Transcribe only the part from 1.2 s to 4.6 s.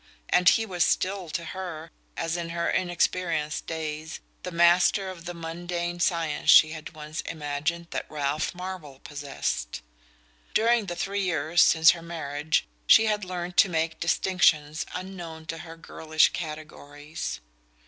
to her, as in her inexperienced days, the